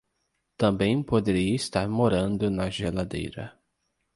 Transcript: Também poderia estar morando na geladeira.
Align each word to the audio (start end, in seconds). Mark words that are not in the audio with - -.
Também 0.57 1.03
poderia 1.03 1.53
estar 1.53 1.87
morando 1.87 2.49
na 2.49 2.71
geladeira. 2.71 3.55